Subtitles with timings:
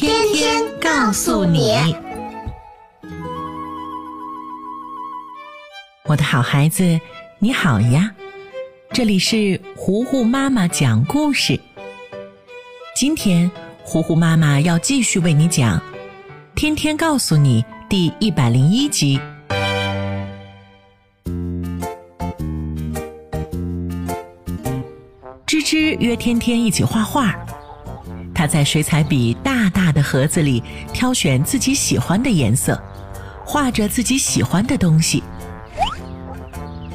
[0.00, 1.74] 天天告诉你，
[6.04, 7.00] 我的好孩子，
[7.40, 8.14] 你好呀！
[8.92, 11.58] 这里是糊糊妈妈讲故事。
[12.94, 13.50] 今天，
[13.82, 15.76] 糊糊妈妈要继续为你讲
[16.54, 19.20] 《天天告诉你》第一百零一集。
[25.44, 27.34] 芝芝约天天一起画画。
[28.32, 32.80] 他在水彩笔大大的盒子里挑选自己喜欢的颜色，
[33.44, 35.22] 画着自己喜欢的东西。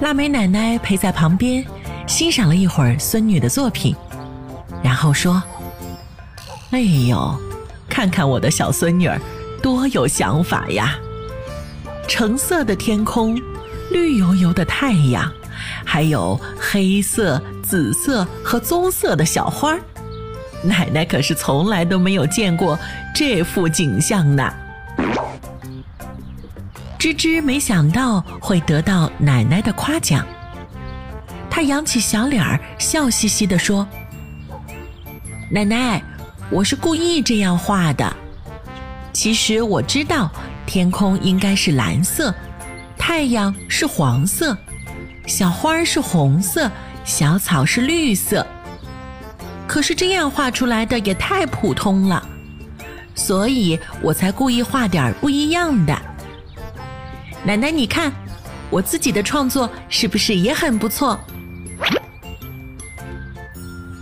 [0.01, 1.63] 腊梅奶奶陪在旁边，
[2.07, 3.95] 欣赏了一会儿孙女的作品，
[4.83, 5.41] 然后说
[6.71, 7.39] ：“哎呦，
[7.87, 9.19] 看看我的小孙女儿，
[9.61, 10.97] 多有想法呀！
[12.07, 13.39] 橙色的天空，
[13.91, 15.31] 绿油油的太阳，
[15.85, 19.77] 还有黑色、紫色和棕色的小花。”
[20.63, 22.79] 奶奶可是从来都没有见过
[23.13, 24.53] 这幅景象呢。
[26.97, 30.25] 芝芝没想到会得到奶奶的夸奖，
[31.49, 33.85] 她扬起小脸儿，笑嘻嘻地说
[35.51, 36.01] ：“奶奶，
[36.49, 38.15] 我是故意这样画的。
[39.11, 40.31] 其实我知道
[40.65, 42.33] 天空应该是蓝色，
[42.97, 44.57] 太阳是黄色，
[45.27, 46.71] 小花是红色，
[47.03, 48.47] 小草是绿色。”
[49.67, 52.23] 可是这样画出来的也太普通了，
[53.15, 55.99] 所以我才故意画点不一样的。
[57.43, 58.11] 奶奶，你看，
[58.69, 61.19] 我自己的创作是不是也很不错？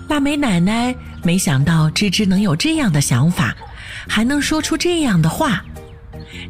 [0.10, 0.94] 腊梅奶奶
[1.24, 3.56] 没想到芝芝能有这样的想法，
[4.10, 5.64] 还能说出这样的话，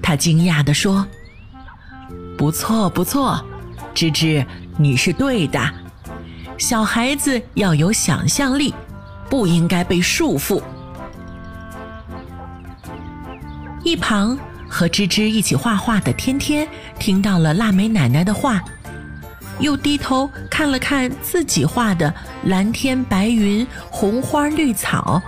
[0.02, 1.06] 她惊讶地说
[2.38, 3.46] ：“不错，不错，
[3.94, 4.44] 芝芝，
[4.78, 5.62] 你是对的。
[6.58, 8.74] 小孩子要有想象力。”
[9.32, 10.62] 不应该被束缚。
[13.82, 14.38] 一旁
[14.68, 16.68] 和芝芝一起画画的天天
[17.00, 18.62] 听到了腊梅奶奶的话，
[19.60, 25.22] 又低头看了看自己画的蓝天白云、红花绿草，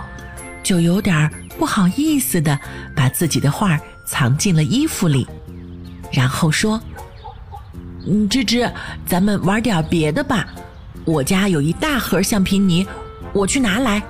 [0.62, 2.60] 就有点不好意思的
[2.94, 5.26] 把自己的画藏进了衣服里，
[6.12, 6.78] 然后说
[8.06, 8.70] ：“嗯，芝芝，
[9.06, 10.46] 咱们玩点别的吧，
[11.06, 12.86] 我家有一大盒橡皮泥。”
[13.34, 14.02] 我去拿来。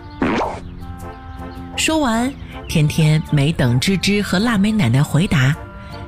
[1.76, 2.32] 说完，
[2.68, 5.54] 天天没等芝芝和腊梅奶奶回答，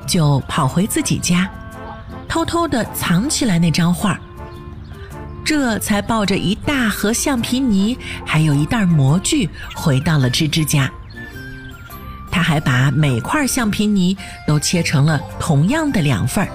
[0.07, 1.49] 就跑回自己家，
[2.27, 4.17] 偷偷的藏起来那张画。
[5.43, 10.91] 这才抱着一大盒橡皮泥，还有一袋模具，回到了芝芝家。
[12.29, 16.51] 他还把每块橡皮泥都切成了同样的两份儿，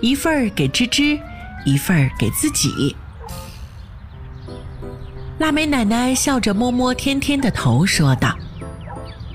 [0.00, 1.18] 一份儿给芝芝，
[1.64, 2.94] 一份儿给自己。
[5.40, 8.36] 腊梅奶奶笑着摸摸天天的头，说道：“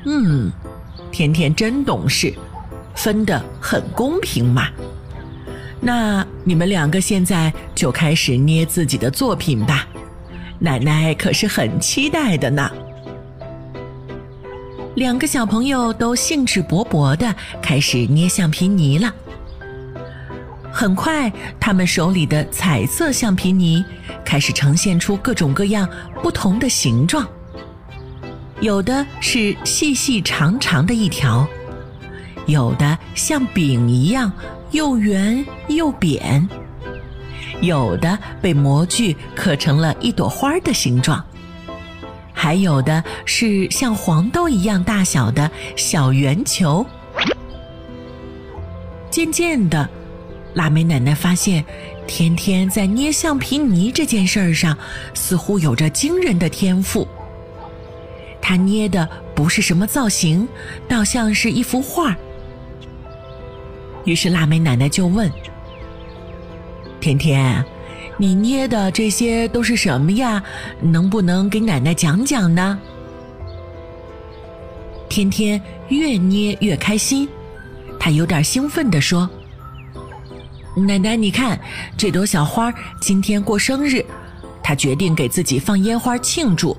[0.06, 0.52] 嗯，
[1.12, 2.32] 天天真懂事，
[2.94, 4.68] 分得很公平嘛。
[5.82, 9.88] 那你们两个现在就开始捏自己的作品吧，
[10.60, 12.70] 奶奶可是很期待的呢。”
[14.94, 17.34] 两个小朋友都兴致勃勃地
[17.64, 19.12] 开始捏橡皮泥了。
[20.78, 23.82] 很快，他们手里的彩色橡皮泥
[24.26, 25.88] 开始呈现出各种各样
[26.22, 27.26] 不同的形状。
[28.60, 31.48] 有的是细细长长的一条，
[32.46, 34.30] 有的像饼一样
[34.72, 36.46] 又圆又扁，
[37.62, 41.24] 有的被模具刻成了一朵花的形状，
[42.34, 46.86] 还有的是像黄豆一样大小的小圆球。
[49.10, 49.90] 渐渐的。
[50.56, 51.64] 腊梅奶奶发现，
[52.08, 54.76] 天天在捏橡皮泥这件事儿上，
[55.14, 57.06] 似乎有着惊人的天赋。
[58.42, 60.48] 她捏的不是什么造型，
[60.88, 62.16] 倒像是一幅画。
[64.06, 65.30] 于是腊梅奶奶就问
[67.02, 67.64] ：“天天，
[68.18, 70.42] 你捏的这些都是什么呀？
[70.80, 72.80] 能不能给奶奶讲讲呢？”
[75.10, 77.28] 天天越捏越开心，
[78.00, 79.30] 他有点兴奋地说。
[80.76, 81.60] 奶奶，你看，
[81.98, 84.06] 这朵小花今天过生日，
[84.62, 86.76] 她决定给自己放烟花庆祝。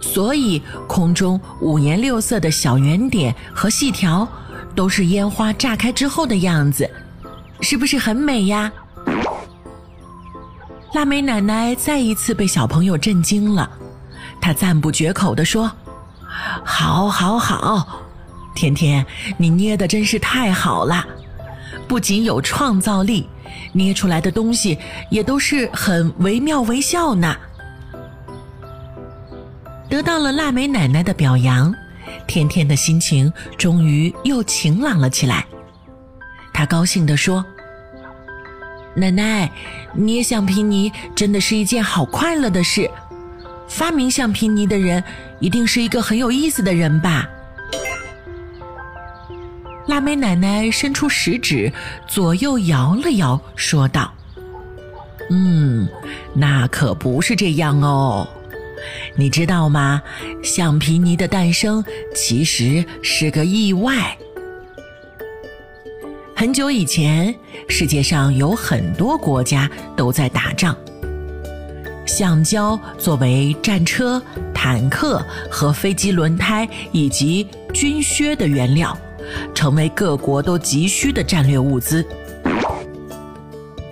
[0.00, 4.28] 所以空中五颜六色的小圆点和细条，
[4.74, 6.88] 都是烟花炸开之后的样子，
[7.60, 8.70] 是不是很美呀？
[10.92, 13.68] 腊梅奶奶再一次被小朋友震惊了，
[14.40, 15.70] 她赞不绝口地说
[16.64, 18.02] ：“好，好，好，
[18.54, 19.04] 甜甜，
[19.36, 21.04] 你捏的真是太好了，
[21.88, 23.28] 不仅有创造力，
[23.72, 24.78] 捏出来的东西
[25.10, 27.36] 也都是很惟妙惟肖呢。”
[29.88, 31.72] 得到了腊梅奶奶的表扬，
[32.26, 35.46] 天天的心情终于又晴朗了起来。
[36.52, 37.44] 她高兴地说。
[38.98, 39.52] 奶奶，
[39.94, 42.90] 捏橡皮泥真的是一件好快乐的事。
[43.68, 45.04] 发明橡皮泥的人
[45.38, 47.28] 一定是一个很有意思的人吧？
[49.86, 51.72] 腊梅奶奶伸出食指，
[52.08, 54.12] 左右摇了摇，说道
[55.30, 55.88] ：“嗯，
[56.34, 58.28] 那可不是这样哦。
[59.14, 60.02] 你知道吗？
[60.42, 61.84] 橡皮泥的诞生
[62.14, 64.16] 其实是个意外。”
[66.34, 67.34] 很久以前，
[67.68, 70.76] 世界上有很多国家都在打仗。
[72.04, 74.22] 橡胶作为战车、
[74.52, 78.96] 坦克和飞机轮胎以及军靴的原料，
[79.54, 82.04] 成为各国都急需的战略物资。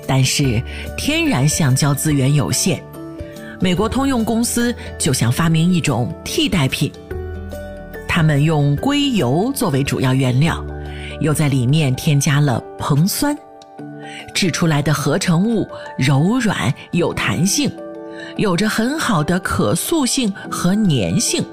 [0.06, 0.62] 但是，
[0.96, 2.82] 天然橡胶资源有限，
[3.60, 6.92] 美国通用公司就想发明一种替代品。
[8.06, 10.64] 他们用硅油作为主要原料。
[11.20, 13.38] 又在里面添加了硼酸，
[14.34, 15.66] 制出来的合成物
[15.96, 17.70] 柔软有弹性，
[18.36, 21.44] 有着很好的可塑性和粘性，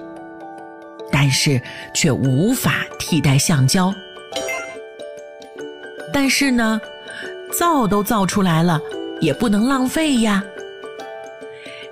[1.21, 1.61] 但是
[1.93, 3.93] 却无法替代橡胶。
[6.11, 6.81] 但是呢，
[7.53, 8.81] 造都造出来了，
[9.19, 10.43] 也不能浪费呀。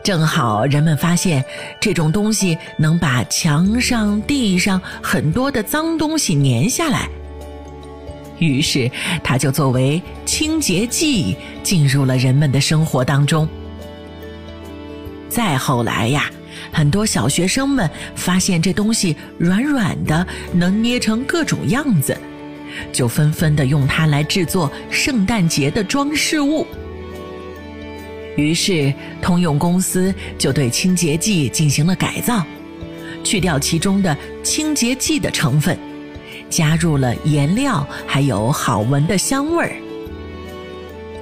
[0.04, 1.46] 正好人们发现
[1.80, 7.08] 这种东西能把墙上、地上很多的脏东西粘下来。
[8.40, 8.90] 于是，
[9.24, 13.48] 它就作为清洁剂进入了人们的生活当中。
[15.30, 16.32] 再后来呀，
[16.72, 22.18] 很多小学生们发现这东西软软的，能捏成各种样子，
[22.92, 26.66] 就纷纷的用它来制作圣诞节的装饰物。
[28.38, 32.46] 于是，通用公司就对清洁剂进行了改造，
[33.24, 35.78] 去掉其中的清洁剂的成分。
[36.50, 39.76] 加入了颜料，还有好闻的香味儿。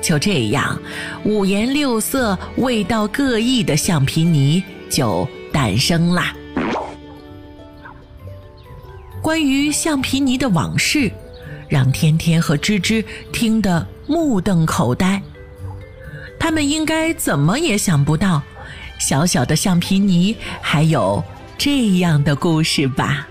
[0.02, 0.80] 就这样，
[1.26, 6.36] 五颜六色、味道各异的橡皮泥就诞生啦。
[9.24, 11.12] 关于橡皮泥的往事，
[11.68, 15.19] 让天天和芝芝听得目瞪口呆。
[16.39, 18.39] 他们应该怎么也想不到，
[19.00, 21.24] 小小的橡皮泥还有
[21.57, 23.27] 这样的故事吧。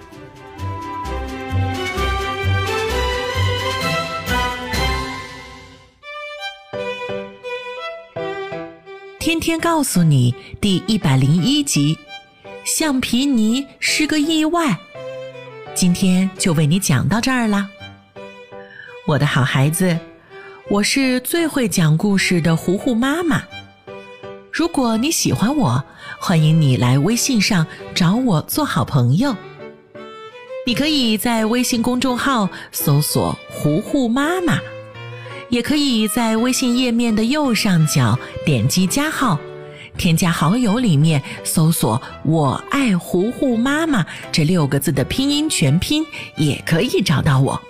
[9.20, 11.96] 天天告诉你第一百零一集，
[12.78, 14.78] 橡皮泥是个意外。
[15.74, 17.66] 今天就为你讲到这儿啦，
[19.06, 19.98] 我的好孩子，
[20.68, 23.42] 我是最会讲故事的糊糊妈妈。
[24.52, 25.82] 如果你喜欢我，
[26.20, 29.34] 欢迎你来微信上找我做好朋友。
[30.66, 34.58] 你可以在微信公众号搜索“糊糊妈妈”。
[35.48, 39.40] 也可以在微信页面的右上角点击加号，
[39.96, 46.04] 添加好友里面搜索“我爱糊糊妈妈”这六个字的拼音全拼，
[46.36, 47.60] 也可以找到我。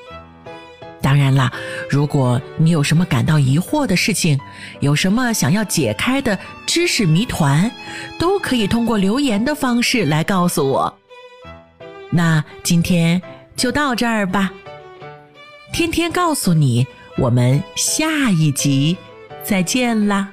[1.00, 1.52] 当然啦，
[1.88, 4.38] 如果你有什么感到疑惑的事情，
[4.80, 7.70] 有什么想要解开的知识谜团，
[8.18, 10.98] 都可以通过留言的方式来告诉我。
[12.10, 13.20] 那今天
[13.54, 14.52] 就到这儿吧，
[15.72, 16.86] 天天告诉你。
[17.18, 18.94] 我们下一集
[19.42, 20.28] 再见啦！